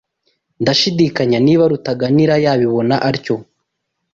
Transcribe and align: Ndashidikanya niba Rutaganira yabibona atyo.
Ndashidikanya 0.61 1.37
niba 1.45 1.63
Rutaganira 1.71 2.35
yabibona 2.45 2.95
atyo. 3.09 3.35